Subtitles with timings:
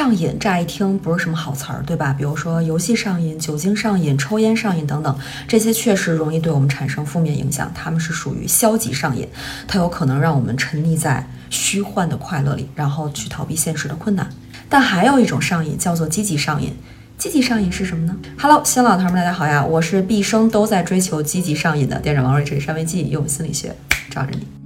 [0.00, 2.10] 上瘾，乍一听不是什么好词儿，对吧？
[2.16, 5.14] 比如说游戏上瘾、酒精上瘾、抽烟上瘾等等，
[5.46, 9.28] 这些确实容易对我们产生负面影响，它们是属于消极上瘾，
[9.68, 14.26] 它有可能让我们沉溺在虚幻的快乐里，然后去逃避现实的困难。
[14.70, 16.74] 但还有一种上瘾叫做积极上瘾，
[17.18, 23.76] 积极上瘾是什么呢？Hello，新老头们，大家好呀，我是毕生都在追求积极上瘾的店长王瑞，这里是安慰剂，用心理学
[24.08, 24.59] 罩着你。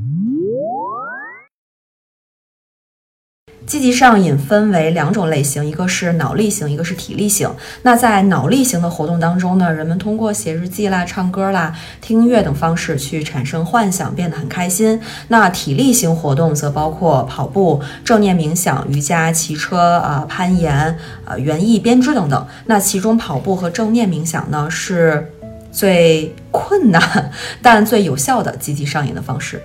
[3.66, 7.50] 积极上瘾分为两种类型，一个是脑力型，一个是体力型。
[7.82, 15.00] 那在脑力型的活动当中呢，人们通过写日记啦、唱歌啦、听音乐等方式去产生幻想，变得很开心。
[15.28, 22.46] 那体力型活动则包括跑步、正念冥想、瑜伽、骑车啊、攀岩、呃园艺编织等等。
[22.66, 25.30] 那其中跑步和正念冥想呢，是
[25.72, 27.30] 最困难
[27.62, 29.60] 但最有效的积极上瘾的方式。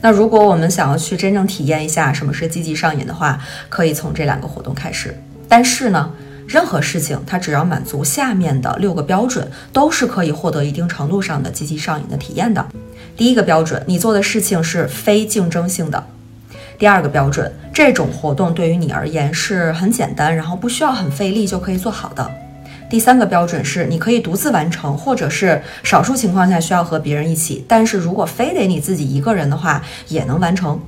[0.00, 5.14] 那如果我们想要去真正体验一下什么是积极上瘾的话，可以从这两个活动开始。
[5.48, 6.10] 但是呢，
[6.46, 12.64] 任何事情它只要满足下面的六个标准，都是可以获得一定程度上的积极上瘾的体验的。
[13.16, 16.02] 第一个标准，你做的事情是非竞争性的；
[16.78, 22.30] 第二个标准，这种活动对于你而言是很简单，然后不需要很费力就可以做好的。
[22.90, 27.64] 第三个标准是，你可以独自完成，或者是少数情况下需要和别人一起。
[27.68, 30.80] 但是如果非得你自己一个人的话，也能完成。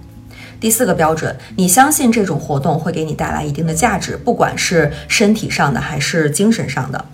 [0.59, 7.05] 第四个标准，你相信这种活动会给你带来一定的价值，不管是身体上的还是精神上的。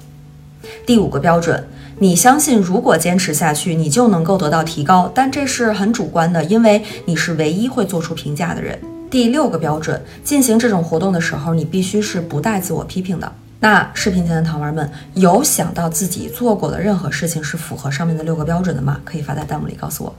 [0.87, 8.79] 第五个标准，你相信如果坚持下去，你就能够得到提高，但这是很主观的，因为你是唯一会做出评价的人。
[9.11, 13.31] 第六个标准，进行这种活动的时候，你必须是不带自我批评的。
[13.61, 19.01] 那视频前的糖丸们有想到自己做过的任何事情是符合上面的六个标准的吗？
[19.05, 20.15] 可以发在弹幕里告诉我。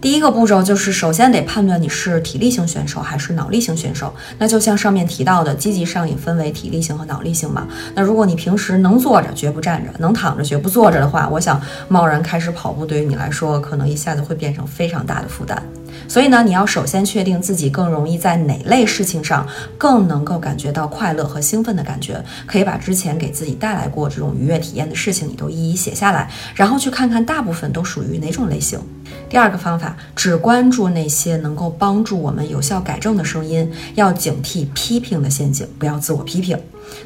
[0.00, 4.14] 第一个步骤就是首先得判断你是体力型选手还是脑力型选手。
[4.38, 7.66] 那就像上面提到的，积极上瘾分为体力型和脑力型嘛。
[7.94, 15.60] 那如果你平时能坐着绝不站着，能躺着绝不坐着的话，我想贸然开始跑步对于你来说，可能一下子会变成非常大的负担。
[16.06, 28.78] 所以呢，你要首先确定自己更容易在哪类事情上更能够感觉到快乐和兴奋的感觉，可以把之前给自己带来过这种愉悦体验的事情，你都一一写下来，然后去看看大部分都属于哪种类型。
[29.28, 36.58] 第二个方法，只关注那些能够帮助我们有效改正的声音，要警惕批评的陷阱，不要自我批评。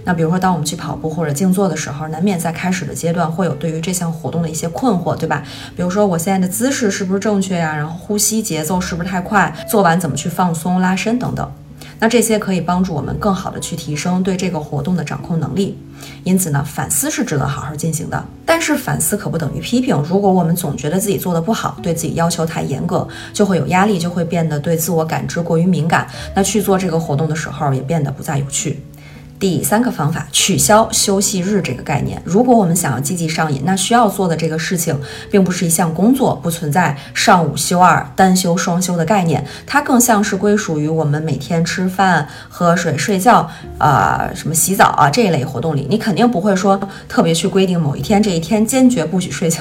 [0.04, 5.42] 那比如说，当我们去跑步或者静坐的时候，难免在开始的阶段会有对于这项活动的一些困惑，对吧？
[5.76, 7.76] 比如说我现在的姿势是不是正确呀？
[7.76, 9.54] 然后呼吸节奏是不是太快？
[9.68, 11.50] 做完怎么去放松、拉伸等等。
[11.98, 15.78] 那这些可以帮助我们更好的去提升对这个活动的掌控能力。
[16.24, 18.24] 因此呢，反思是值得好好进行的。
[18.44, 19.96] 但是反思可不等于批评。
[20.02, 26.08] 如果我们总觉得自己做的不好，对自己要求太严格，就会有压力，就会变得对自我感知过于敏感。
[26.34, 28.82] 那去做这个活动的时候，也变得不再有趣。
[29.42, 32.22] 第三个方法，取消休息日这个概念。
[32.24, 34.96] 如果我们想要积极上瘾，那需要做的这个事情，
[35.32, 45.88] 并不是一项工作，不存在上午休二、单休双休的概念，它更像是归属于我们每天吃饭、喝水、睡觉，呃，什么洗澡啊这一类活动里。
[45.90, 46.78] 你肯定不会说
[47.08, 49.58] 特别去规定某一天这一天坚决不许睡觉，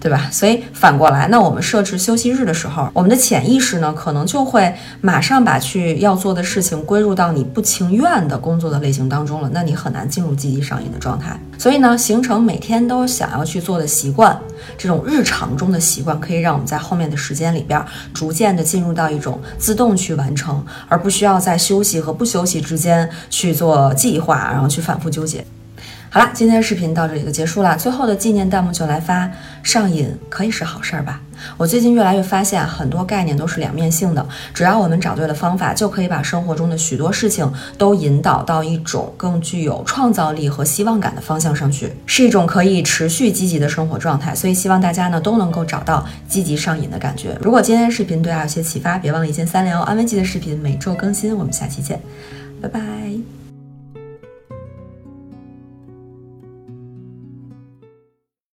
[0.00, 0.28] 对吧？
[0.32, 9.08] 所以反过来，那我们设置休息日的时候，我们的潜意识呢，可能就会马上把去要做的事情归入到你不情愿的工作的类型。
[9.12, 11.38] 当中了，那你很难进入积极上瘾的状态。
[11.58, 14.40] 所以呢，形成每天都想要去做的习惯，
[14.78, 17.84] 这种日常中的习惯，可以让我们在后面的时间里边，
[18.14, 25.44] 逐渐的进入到一种自动去完成，而不需要在休息和不休息之间去做计划，然后去反复纠结。
[26.08, 27.76] 好了，今天的视频到这里就结束了。
[27.76, 29.30] 最后的纪念弹幕就来发：
[29.62, 31.20] 上瘾可以是好事儿吧？
[31.56, 34.26] 我最近越来越发现，很多概念都是两面性的。
[34.52, 44.34] 只要我们找对了方法，就可以把生活中的许多事情都引导到一种更具有创造力和希望感的方向上去，是一种可以持续积极的生活状态。
[44.34, 47.36] 所以希望大家呢都能够找到积极上瘾的感觉。
[47.40, 49.82] 如果今天的视频对大家有些启发，别忘了一键三连哦。
[49.82, 52.00] 安慰剂的视频每周更新，我们下期见，
[52.60, 53.41] 拜拜。